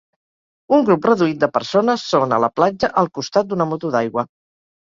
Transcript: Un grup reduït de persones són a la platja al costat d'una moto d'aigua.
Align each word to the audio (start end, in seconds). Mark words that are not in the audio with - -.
Un 0.77 0.87
grup 0.87 1.05
reduït 1.09 1.43
de 1.43 1.49
persones 1.59 2.07
són 2.15 2.35
a 2.37 2.41
la 2.47 2.51
platja 2.57 2.91
al 3.05 3.13
costat 3.21 3.53
d'una 3.53 3.71
moto 3.75 3.95
d'aigua. 3.99 4.29